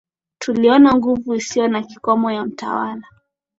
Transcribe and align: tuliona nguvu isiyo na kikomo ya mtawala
tuliona 0.39 0.93
nguvu 0.95 1.35
isiyo 1.35 1.67
na 1.67 1.81
kikomo 1.83 2.31
ya 2.31 2.45
mtawala 2.45 3.07